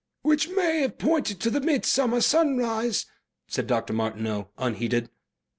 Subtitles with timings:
[0.23, 3.05] "Which may have pointed to the midsummer sunrise,"
[3.47, 3.93] said Dr.
[3.93, 5.11] Martineau, unheeded.